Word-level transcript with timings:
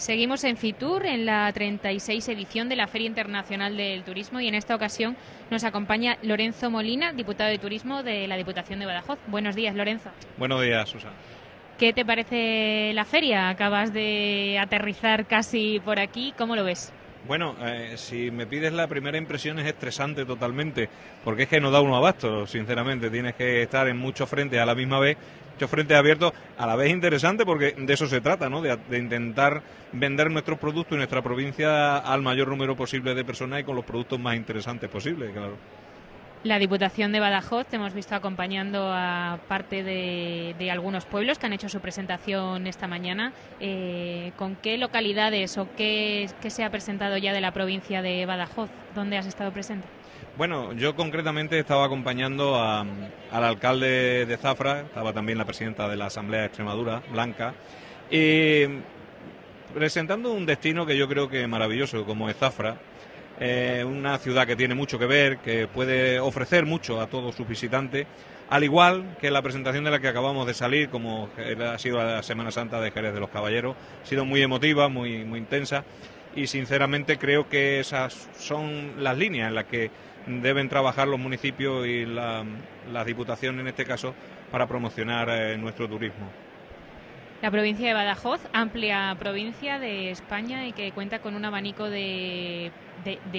Seguimos 0.00 0.44
en 0.44 0.56
Fitur, 0.56 1.04
en 1.04 1.26
la 1.26 1.52
36 1.52 2.26
edición 2.30 2.70
de 2.70 2.76
la 2.76 2.86
Feria 2.86 3.06
Internacional 3.06 3.76
del 3.76 4.02
Turismo 4.02 4.40
y 4.40 4.48
en 4.48 4.54
esta 4.54 4.74
ocasión 4.74 5.14
nos 5.50 5.62
acompaña 5.62 6.16
Lorenzo 6.22 6.70
Molina, 6.70 7.12
diputado 7.12 7.50
de 7.50 7.58
Turismo 7.58 8.02
de 8.02 8.26
la 8.26 8.38
Diputación 8.38 8.80
de 8.80 8.86
Badajoz. 8.86 9.18
Buenos 9.26 9.54
días, 9.54 9.74
Lorenzo. 9.74 10.08
Buenos 10.38 10.62
días, 10.62 10.88
Susana. 10.88 11.12
¿Qué 11.78 11.92
te 11.92 12.06
parece 12.06 12.92
la 12.94 13.04
feria? 13.04 13.50
Acabas 13.50 13.92
de 13.92 14.58
aterrizar 14.58 15.26
casi 15.26 15.80
por 15.84 16.00
aquí. 16.00 16.32
¿Cómo 16.38 16.56
lo 16.56 16.64
ves? 16.64 16.94
Bueno, 17.26 17.54
eh, 17.60 17.94
si 17.96 18.30
me 18.30 18.46
pides 18.46 18.72
la 18.72 18.86
primera 18.86 19.18
impresión 19.18 19.58
es 19.58 19.66
estresante 19.66 20.24
totalmente, 20.24 20.88
porque 21.22 21.42
es 21.42 21.48
que 21.48 21.60
no 21.60 21.70
da 21.70 21.80
uno 21.80 21.96
abasto, 21.96 22.46
sinceramente. 22.46 23.10
Tienes 23.10 23.34
que 23.34 23.62
estar 23.62 23.88
en 23.88 23.98
muchos 23.98 24.28
frentes 24.28 24.58
a 24.58 24.64
la 24.64 24.74
misma 24.74 24.98
vez, 24.98 25.18
muchos 25.52 25.70
frentes 25.70 25.96
abiertos, 25.96 26.32
a 26.56 26.66
la 26.66 26.76
vez 26.76 26.90
interesante, 26.90 27.44
porque 27.44 27.74
de 27.76 27.92
eso 27.92 28.06
se 28.06 28.22
trata, 28.22 28.48
¿no? 28.48 28.62
De, 28.62 28.76
de, 28.88 28.98
intentar 28.98 29.62
vender 29.92 30.30
nuestros 30.30 30.58
productos 30.58 30.94
y 30.94 30.96
nuestra 30.96 31.20
provincia 31.20 31.98
al 31.98 32.22
mayor 32.22 32.48
número 32.48 32.74
posible 32.74 33.14
de 33.14 33.24
personas 33.24 33.60
y 33.60 33.64
con 33.64 33.76
los 33.76 33.84
productos 33.84 34.18
más 34.18 34.36
interesantes 34.36 34.88
posibles, 34.88 35.30
claro. 35.32 35.56
La 36.42 36.58
Diputación 36.58 37.12
de 37.12 37.20
Badajoz 37.20 37.66
te 37.66 37.76
hemos 37.76 37.92
visto 37.92 38.14
acompañando 38.14 38.90
a 38.94 39.38
parte 39.46 39.82
de, 39.82 40.70
algunos 40.70 41.04
pueblos 41.04 41.38
que 41.38 41.44
han 41.44 41.52
hecho 41.52 41.68
su 41.68 41.80
presentación 41.80 42.66
esta 42.66 42.86
mañana. 42.86 43.34
Eh, 43.60 44.32
¿Con 44.36 44.56
qué 44.56 44.78
localidades 44.78 45.58
o 45.58 45.68
qué, 45.76 46.30
se 46.48 46.64
ha 46.64 46.70
presentado 46.70 47.18
ya 47.18 47.34
de 47.34 47.42
la 47.42 47.52
provincia 47.52 48.00
de 48.00 48.24
Badajoz? 48.24 48.70
¿Dónde 48.94 49.18
has 49.18 49.26
estado 49.26 49.52
presente? 49.52 49.86
Bueno, 50.38 50.72
yo 50.72 50.96
concretamente 50.96 51.58
estaba 51.58 51.84
acompañando 51.84 52.56
a, 52.56 52.86
al 53.30 53.44
alcalde 53.44 54.24
de 54.24 54.36
Zafra, 54.38 54.80
estaba 54.80 55.12
también 55.12 55.36
la 55.36 55.44
presidenta 55.44 55.88
de 55.88 55.98
la 55.98 56.06
Asamblea 56.06 56.40
de 56.40 56.46
Extremadura, 56.46 57.02
Blanca, 57.12 57.52
y 58.10 58.64
presentando 59.74 60.32
un 60.32 60.46
destino 60.46 60.86
que 60.86 60.96
yo 60.96 61.06
creo 61.06 61.28
que 61.28 61.46
maravilloso, 61.46 62.06
como 62.06 62.30
es 62.30 62.36
Zafra, 62.38 62.78
eh, 63.40 63.84
una 63.86 64.18
ciudad 64.18 64.46
que 64.46 64.54
tiene 64.54 64.74
mucho 64.74 64.98
que 64.98 65.06
ver, 65.06 65.38
que 65.38 65.66
puede 65.66 66.20
ofrecer 66.20 66.66
mucho 66.66 67.00
a 67.00 67.06
todos 67.06 67.34
sus 67.34 67.48
visitantes, 67.48 68.06
al 68.50 68.64
igual 68.64 69.16
que 69.18 69.30
la 69.30 69.40
presentación 69.40 69.84
de 69.84 69.90
la 69.90 69.98
que 69.98 70.08
acabamos 70.08 70.46
de 70.46 70.54
salir, 70.54 70.90
como 70.90 71.30
ha 71.64 71.78
sido 71.78 72.04
la 72.04 72.22
Semana 72.22 72.50
Santa 72.50 72.80
de 72.80 72.90
Jerez 72.90 73.14
de 73.14 73.20
los 73.20 73.30
Caballeros, 73.30 73.76
ha 74.02 74.06
sido 74.06 74.24
muy 74.24 74.42
emotiva, 74.42 74.88
muy, 74.88 75.14
intensa, 75.14 75.84
y 76.36 76.48
sinceramente 76.48 77.16
creo 77.16 77.48
que 77.48 77.80
esas 77.80 78.28
son 78.36 79.02
las 79.02 79.16
líneas 79.16 79.48
en 79.48 79.54
las 79.54 79.64
que 79.64 79.90
deben 80.26 80.68
trabajar 80.68 81.08
los 81.08 81.18
municipios 81.18 81.86
y 81.86 82.04
la, 82.04 82.44
las 82.92 83.06
diputaciones 83.06 83.60
en 83.60 83.68
este 83.68 83.86
caso 83.86 84.14
para 84.50 84.66
promocionar 84.66 85.30
eh, 85.30 85.56
nuestro 85.56 85.88
turismo. 85.88 86.49
La 87.42 87.50
provincia 87.50 87.88
de 87.88 87.94
Badajoz, 87.94 88.40
amplia 88.52 89.16
provincia 89.18 89.78
de 89.78 90.10
España 90.10 90.66
y 90.66 90.72
que 90.72 90.92
cuenta 90.92 91.20
con 91.20 91.34
un 91.34 91.46
abanico 91.46 91.88
de, 91.88 92.70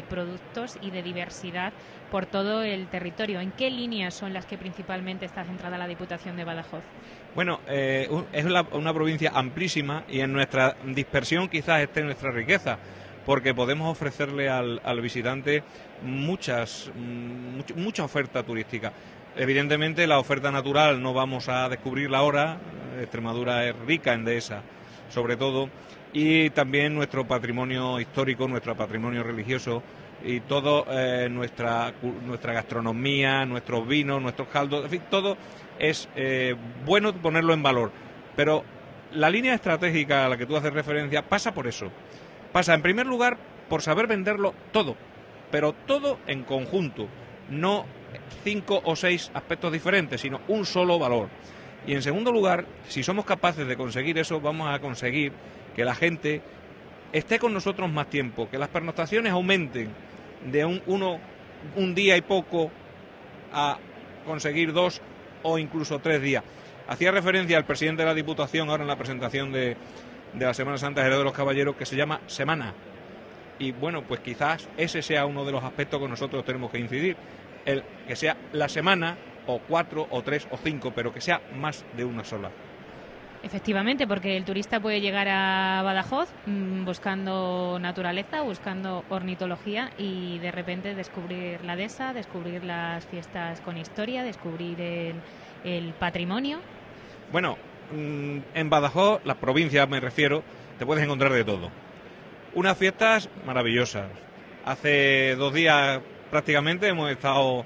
productos 0.10 0.80
y 0.82 0.90
de 0.90 1.04
diversidad 1.04 1.72
por 2.10 2.26
todo 2.26 2.64
el 2.64 2.88
territorio. 2.88 3.40
¿En 3.40 3.52
qué 3.52 3.70
líneas 3.70 4.16
son 4.16 4.34
las 4.34 4.48
que 4.48 4.58
principalmente 4.58 5.26
está 5.26 5.44
centrada 5.44 5.78
la 5.78 5.88
Diputación 5.88 6.36
de 6.36 6.44
Badajoz? 6.44 6.82
Bueno, 7.36 7.60
eh, 7.68 8.10
es 8.34 8.46
una 8.46 8.94
provincia 8.94 9.34
amplísima 9.36 10.04
y 10.10 10.22
en 10.22 10.34
nuestra 10.34 10.78
dispersión 10.84 11.48
quizás 11.48 11.82
esté 11.82 12.02
nuestra 12.02 12.32
riqueza 12.32 12.80
porque 13.24 13.54
podemos 13.54 13.88
ofrecerle 13.88 14.50
al, 14.50 15.02
visitante 15.02 15.64
muchas, 16.02 16.92
much, 16.96 17.72
mucha 17.76 18.04
oferta 18.04 18.42
turística. 18.42 18.94
Evidentemente 19.36 20.08
la 20.08 20.18
oferta 20.18 20.52
natural 20.52 21.02
no 21.02 21.14
vamos 21.14 21.48
a 21.48 21.70
descubrirla 21.70 22.18
ahora, 22.18 22.58
Extremadura 23.02 23.68
es 23.68 23.76
rica 23.80 24.14
en 24.14 24.26
dehesa, 24.26 24.62
sobre 25.10 25.36
todo, 25.36 25.70
y 26.14 26.50
también 26.52 26.94
nuestro 26.94 27.28
patrimonio 27.28 28.00
histórico, 28.00 28.48
nuestro 28.48 28.76
patrimonio 28.76 29.24
religioso 29.24 29.82
y 30.24 30.40
todo 30.42 30.86
eh, 30.90 31.30
nuestra 31.30 31.94
nuestra 32.26 32.54
gastronomía, 32.54 33.46
nuestros 33.46 33.88
vinos, 33.88 34.22
nuestros 34.22 34.48
caldos, 34.50 34.86
en 34.86 34.90
fin, 34.92 35.02
todo 35.10 35.38
es 35.80 36.08
eh, 36.16 36.56
bueno 36.86 37.14
ponerlo 37.14 37.54
en 37.54 37.64
valor. 37.64 37.92
Pero 38.36 38.64
la 39.14 39.30
línea 39.30 39.54
estratégica 39.54 40.26
a 40.26 40.30
la 40.30 40.38
que 40.38 40.46
tú 40.46 40.56
haces 40.56 40.74
referencia 40.74 41.22
pasa 41.24 41.54
por 41.54 41.68
eso. 41.68 41.90
Pasa, 42.52 42.74
en 42.74 42.82
primer 42.82 43.08
lugar, 43.08 43.38
por 43.70 43.82
saber 43.82 44.08
venderlo 44.08 44.54
todo, 44.72 44.96
pero 45.50 45.74
todo 45.74 46.20
en 46.28 46.44
conjunto, 46.44 47.08
no 47.50 47.86
cinco 48.44 48.82
o 48.84 48.96
seis 48.96 49.32
aspectos 49.34 49.72
diferentes, 49.72 50.22
sino 50.22 50.42
un 50.48 50.66
solo 50.66 51.00
valor. 51.00 51.30
Y 51.86 51.94
en 51.94 52.02
segundo 52.02 52.32
lugar, 52.32 52.66
si 52.88 53.04
somos 53.04 53.26
capaces 53.26 53.68
de 53.68 53.76
conseguir 53.76 54.18
eso, 54.20 54.40
vamos 54.40 54.74
a 54.74 54.80
conseguir 54.80 55.34
que 55.76 55.84
la 55.84 55.96
gente 55.96 56.42
esté 57.12 57.40
con 57.40 57.54
nosotros 57.54 57.92
más 57.92 58.10
tiempo, 58.10 58.50
que 58.50 58.58
las 58.58 58.70
pernoctaciones 58.70 59.32
aumenten 59.32 59.90
de 60.46 60.66
un, 60.66 60.82
uno, 60.86 61.20
un 61.76 61.96
día 61.96 62.18
y 62.18 62.22
poco 62.22 62.72
a 63.52 63.78
conseguir 64.26 64.74
dos 64.74 65.02
o 65.44 65.58
incluso 65.58 66.00
tres 66.00 66.22
días. 66.22 66.44
Hacía 66.88 67.12
referencia 67.12 67.58
al 67.58 67.66
presidente 67.66 68.04
de 68.04 68.08
la 68.10 68.14
Diputación 68.14 68.70
ahora 68.70 68.84
en 68.84 68.88
la 68.88 68.96
presentación 68.98 69.52
de, 69.52 69.76
de 70.34 70.46
la 70.46 70.54
Semana 70.54 70.78
Santa 70.78 71.04
de 71.04 71.24
los 71.24 71.34
Caballeros 71.34 71.76
que 71.76 71.86
se 71.86 71.96
llama 71.96 72.22
Semana. 72.28 72.74
Y 73.60 73.72
bueno, 73.72 74.04
pues 74.04 74.22
quizás 74.22 74.68
ese 74.78 75.02
sea 75.02 75.26
uno 75.26 75.46
de 75.46 75.52
los 75.52 75.64
aspectos 75.64 76.00
que 76.02 76.08
nosotros 76.08 76.44
tenemos 76.46 76.72
que 76.72 76.80
incidir, 76.80 77.16
el 77.66 77.84
que 78.08 78.16
sea 78.16 78.36
la 78.54 78.68
semana 78.68 79.18
o 79.46 79.60
cuatro 79.68 80.08
o 80.10 80.22
tres 80.22 80.48
o 80.52 80.58
cinco, 80.58 80.92
pero 80.96 81.12
que 81.12 81.22
sea 81.22 81.42
más 81.54 81.86
de 81.96 82.06
una 82.06 82.24
sola. 82.24 82.52
Efectivamente, 83.44 84.06
porque 84.06 84.38
el 84.38 84.46
turista 84.46 84.80
puede 84.80 85.02
llegar 85.02 85.28
a 85.28 85.82
Badajoz 85.84 86.30
mmm, 86.46 86.86
buscando 86.86 87.80
naturaleza, 87.80 88.42
buscando 88.42 89.04
ornitología 89.10 89.90
y 89.98 90.38
de 90.40 90.52
repente 90.52 90.94
descubrir 90.94 91.66
la 91.66 91.76
dehesa, 91.76 92.14
descubrir 92.14 92.64
las 92.64 93.04
fiestas 93.08 93.60
con 93.62 93.78
historia, 93.78 94.22
descubrir 94.24 94.80
el, 94.80 95.16
el 95.64 95.92
patrimonio. 95.94 96.60
Bueno, 97.32 97.58
mmm, 97.92 98.42
en 98.54 98.70
Badajoz, 98.70 99.22
la 99.26 99.34
provincia 99.34 99.88
me 99.88 100.00
refiero, 100.00 100.44
te 100.78 100.86
puedes 100.86 101.04
encontrar 101.04 101.34
de 101.34 101.44
todo. 101.44 101.72
Unas 102.54 102.78
fiestas 102.78 103.28
maravillosas. 103.44 104.12
Hace 104.66 105.36
dos 105.36 105.52
días 105.52 106.00
prácticamente 106.30 106.88
hemos 106.88 107.10
estado, 107.10 107.66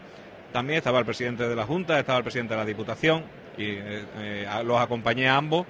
también 0.51 0.77
estaba 0.77 0.99
el 0.99 1.05
presidente 1.05 1.47
de 1.47 1.55
la 1.55 1.65
Junta, 1.65 1.99
estaba 1.99 2.17
el 2.17 2.23
presidente 2.23 2.53
de 2.53 2.59
la 2.59 2.65
Diputación, 2.65 3.23
y 3.57 3.63
eh, 3.63 4.05
eh, 4.17 4.47
los 4.65 4.79
acompañé 4.79 5.27
a 5.29 5.37
ambos 5.37 5.65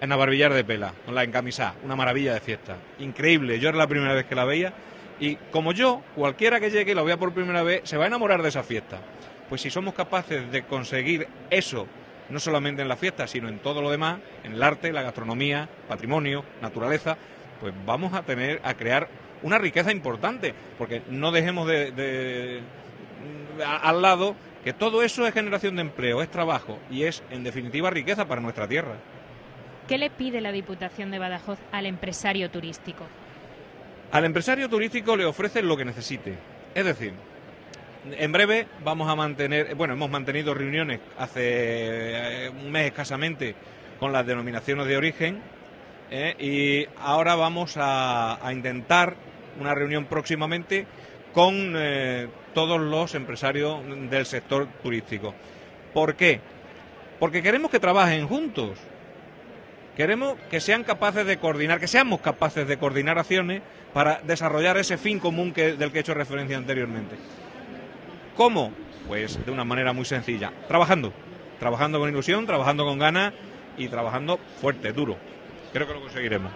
en 0.00 0.08
Navarvillar 0.08 0.52
de 0.52 0.64
Pela, 0.64 0.92
con 1.04 1.14
la 1.14 1.24
encamisada, 1.24 1.74
una 1.84 1.96
maravilla 1.96 2.34
de 2.34 2.40
fiesta, 2.40 2.76
increíble, 2.98 3.58
yo 3.58 3.68
era 3.68 3.78
la 3.78 3.86
primera 3.86 4.14
vez 4.14 4.26
que 4.26 4.34
la 4.34 4.44
veía 4.44 4.72
y 5.20 5.36
como 5.50 5.72
yo, 5.72 6.02
cualquiera 6.14 6.60
que 6.60 6.70
llegue 6.70 6.92
y 6.92 6.94
la 6.94 7.02
vea 7.02 7.16
por 7.16 7.32
primera 7.32 7.62
vez 7.62 7.82
se 7.84 7.96
va 7.96 8.04
a 8.04 8.06
enamorar 8.06 8.42
de 8.42 8.50
esa 8.50 8.62
fiesta. 8.62 8.98
Pues 9.48 9.60
si 9.60 9.70
somos 9.70 9.94
capaces 9.94 10.50
de 10.52 10.62
conseguir 10.62 11.26
eso, 11.50 11.86
no 12.28 12.38
solamente 12.38 12.82
en 12.82 12.88
la 12.88 12.96
fiesta, 12.96 13.26
sino 13.26 13.48
en 13.48 13.58
todo 13.58 13.82
lo 13.82 13.90
demás, 13.90 14.18
en 14.44 14.52
el 14.52 14.62
arte, 14.62 14.92
la 14.92 15.02
gastronomía, 15.02 15.68
patrimonio, 15.88 16.44
naturaleza, 16.62 17.16
pues 17.60 17.74
vamos 17.84 18.14
a 18.14 18.22
tener 18.22 18.60
a 18.62 18.74
crear 18.74 19.08
una 19.42 19.58
riqueza 19.58 19.90
importante, 19.90 20.54
porque 20.76 21.02
no 21.10 21.32
dejemos 21.32 21.66
de, 21.66 21.90
de, 21.90 22.02
de 22.02 22.60
al 23.64 24.02
lado 24.02 24.36
que 24.64 24.72
todo 24.72 25.02
eso 25.02 25.26
es 25.26 25.34
generación 25.34 25.76
de 25.76 25.82
empleo, 25.82 26.22
es 26.22 26.30
trabajo 26.30 26.78
y 26.90 27.04
es, 27.04 27.22
en 27.30 27.44
definitiva, 27.44 27.90
riqueza 27.90 28.26
para 28.26 28.40
nuestra 28.40 28.68
tierra. 28.68 28.96
¿Qué 29.86 29.98
le 29.98 30.10
pide 30.10 30.40
la 30.40 30.52
Diputación 30.52 31.10
de 31.10 31.18
Badajoz 31.18 31.58
al 31.72 31.86
empresario 31.86 32.50
turístico? 32.50 33.06
Al 34.12 34.24
empresario 34.24 34.68
turístico 34.68 35.16
le 35.16 35.24
ofrece 35.24 35.62
lo 35.62 35.76
que 35.76 35.84
necesite. 35.84 36.36
Es 36.74 36.84
decir, 36.84 37.14
en 38.10 38.32
breve 38.32 38.66
vamos 38.84 39.08
a 39.08 39.16
mantener, 39.16 39.74
bueno, 39.74 39.94
hemos 39.94 40.10
mantenido 40.10 40.54
reuniones 40.54 41.00
hace 41.18 42.50
un 42.50 42.70
mes 42.70 42.86
escasamente 42.86 43.54
con 43.98 44.12
las 44.12 44.26
denominaciones 44.26 44.86
de 44.86 44.96
origen 44.96 45.40
eh, 46.10 46.34
y 46.38 47.00
ahora 47.00 47.34
vamos 47.34 47.76
a, 47.76 48.46
a, 48.46 48.52
intentar 48.52 49.16
una 49.60 49.74
reunión 49.74 50.06
próximamente 50.06 50.86
con 51.32 51.74
eh, 51.76 52.28
todos 52.58 52.80
los 52.80 53.14
empresarios 53.14 53.78
del 54.10 54.26
sector 54.26 54.66
turístico. 54.82 55.32
¿Por 55.94 56.16
qué? 56.16 56.40
Porque 57.20 57.40
queremos 57.40 57.70
que 57.70 57.78
trabajen 57.78 58.26
juntos. 58.26 58.76
Queremos 59.96 60.36
que 60.50 60.58
sean 60.58 60.82
capaces 60.82 61.24
de 61.24 61.38
coordinar, 61.38 61.78
que 61.78 61.86
seamos 61.86 62.20
capaces 62.20 62.66
de 62.66 62.76
coordinar 62.76 63.16
acciones 63.16 63.62
para 63.94 64.20
desarrollar 64.24 64.76
ese 64.76 64.98
fin 64.98 65.20
común 65.20 65.52
del 65.52 65.92
que 65.92 65.98
he 65.98 66.00
hecho 66.00 66.14
referencia 66.14 66.56
anteriormente. 66.56 67.14
¿Cómo? 68.36 68.72
Pues 69.06 69.38
de 69.46 69.52
una 69.52 69.62
manera 69.62 69.92
muy 69.92 70.04
sencilla, 70.04 70.52
trabajando, 70.66 71.12
trabajando 71.60 72.00
con 72.00 72.08
ilusión, 72.08 72.44
trabajando 72.44 72.84
con 72.84 72.98
ganas 72.98 73.34
y 73.76 73.86
trabajando 73.86 74.40
fuerte, 74.60 74.92
duro. 74.92 75.16
Creo 75.72 75.86
que 75.86 75.94
lo 75.94 76.00
conseguiremos. 76.00 76.50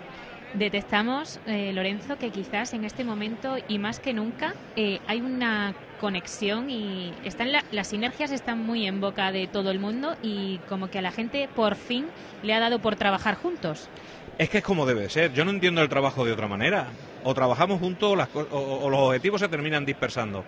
Detectamos, 0.55 1.41
eh, 1.47 1.73
Lorenzo, 1.73 2.19
que 2.19 2.31
quizás 2.31 2.75
en 2.75 2.85
este 2.85 3.05
momento 3.05 3.57
y 3.69 3.79
más 3.79 4.01
que 4.01 4.13
nunca 4.13 4.55
eh, 4.77 5.01
hay 5.07 5.23
una 5.23 5.75
conexión 5.99 6.69
y 6.69 7.15
están 7.25 7.53
la, 7.53 7.65
las 7.73 7.89
sinergias 7.89 8.33
están 8.33 8.59
muy 8.59 8.87
en 8.87 9.01
boca 9.01 9.33
de 9.33 9.47
todo 9.47 9.71
el 9.71 9.79
mundo 9.79 10.15
y 10.23 10.59
como 10.69 10.91
que 10.91 10.99
a 10.99 11.03
la 11.03 11.11
gente 11.11 11.49
por 11.55 11.75
fin 11.75 12.07
le 12.43 12.53
ha 12.53 12.61
dado 12.61 12.81
por 12.81 12.97
trabajar 12.97 13.37
juntos. 13.37 13.89
Es 14.37 14.51
que 14.51 14.59
es 14.59 14.65
como 14.65 14.85
debe 14.85 15.09
ser. 15.09 15.33
Yo 15.33 15.45
no 15.45 15.53
entiendo 15.53 15.81
el 15.81 15.89
trabajo 15.89 16.25
de 16.25 16.33
otra 16.33 16.49
manera. 16.49 16.89
O 17.25 17.33
trabajamos 17.33 17.81
juntos 17.81 18.29
o, 18.35 18.91
los 18.91 19.01
objetivos 19.01 19.41
se 19.41 19.49
terminan 19.49 19.87
dispersando. 19.87 20.45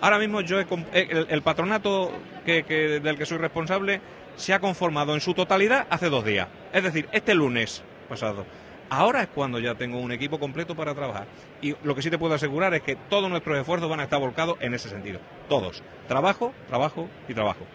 Ahora 0.00 0.18
mismo 0.18 0.40
yo 0.42 0.60
el, 0.60 1.42
patronato 1.42 2.12
del 2.44 3.16
que 3.16 3.26
soy 3.26 3.38
responsable 3.38 4.00
se 4.36 4.54
ha 4.54 4.60
conformado 4.60 5.14
en 5.14 5.20
su 5.20 5.34
totalidad 5.34 5.86
hace 5.90 6.10
dos 6.10 6.24
días. 6.24 6.48
Es 6.72 6.84
decir, 6.84 7.08
este 7.12 7.34
lunes 7.34 7.82
pasado. 8.08 8.44
Ahora 8.90 9.22
es 9.22 9.28
cuando 9.28 9.58
ya 9.58 9.74
tengo 9.74 9.98
un 9.98 10.12
equipo 10.12 10.38
completo 10.38 10.74
para 10.74 10.94
trabajar. 10.94 11.26
Y 11.60 11.74
lo 11.82 11.94
que 11.94 12.02
sí 12.02 12.10
te 12.10 12.18
puedo 12.18 12.34
asegurar 12.34 12.72
es 12.74 12.82
que 12.82 12.96
todos 12.96 13.28
nuestros 13.28 13.58
esfuerzos 13.58 13.88
van 13.88 14.00
a 14.00 14.04
estar 14.04 14.18
volcados 14.18 14.56
en 14.60 14.74
ese 14.74 14.88
sentido. 14.88 15.20
Todos. 15.48 15.82
Trabajo, 16.06 16.54
trabajo 16.68 17.08
y 17.28 17.34
trabajo. 17.34 17.66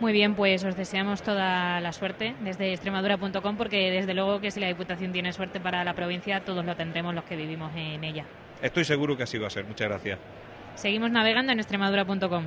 Muy 0.00 0.12
bien, 0.12 0.34
pues 0.34 0.64
os 0.64 0.74
deseamos 0.74 1.22
toda 1.22 1.80
la 1.80 1.92
suerte 1.92 2.34
desde 2.40 2.72
extremadura.com 2.72 3.56
porque 3.56 3.90
desde 3.90 4.14
luego 4.14 4.40
que 4.40 4.50
si 4.50 4.58
la 4.58 4.66
Diputación 4.66 5.12
tiene 5.12 5.32
suerte 5.32 5.60
para 5.60 5.84
la 5.84 5.94
provincia, 5.94 6.40
todos 6.40 6.64
lo 6.64 6.74
tendremos 6.74 7.14
los 7.14 7.24
que 7.24 7.36
vivimos 7.36 7.70
en 7.76 8.02
ella. 8.02 8.24
Estoy 8.60 8.84
seguro 8.84 9.16
que 9.16 9.24
así 9.24 9.38
va 9.38 9.46
a 9.46 9.50
ser. 9.50 9.64
Muchas 9.64 9.88
gracias. 9.88 10.18
Seguimos 10.74 11.10
navegando 11.10 11.52
en 11.52 11.60
extremadura.com. 11.60 12.46